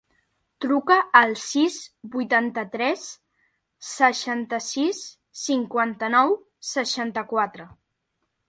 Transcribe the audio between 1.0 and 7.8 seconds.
al sis, vuitanta-tres, seixanta-sis, cinquanta-nou, seixanta-quatre.